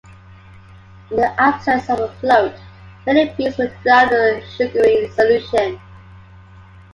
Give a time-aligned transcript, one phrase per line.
[1.11, 2.55] In the absence of a float,
[3.05, 5.79] many bees will drown in the sugary solution.